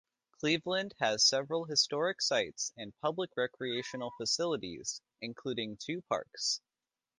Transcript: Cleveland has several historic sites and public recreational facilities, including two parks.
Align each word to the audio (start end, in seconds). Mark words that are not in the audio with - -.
Cleveland 0.39 0.95
has 0.99 1.23
several 1.23 1.65
historic 1.65 2.23
sites 2.23 2.73
and 2.75 2.97
public 3.01 3.29
recreational 3.37 4.09
facilities, 4.17 4.99
including 5.21 5.77
two 5.77 6.01
parks. 6.09 6.59